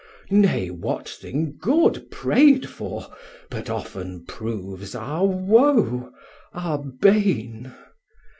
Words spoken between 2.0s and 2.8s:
350 Pray'd